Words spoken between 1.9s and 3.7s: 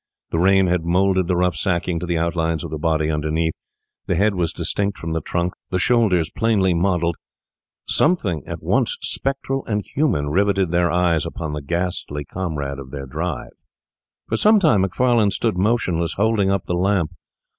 to the outlines of the body underneath;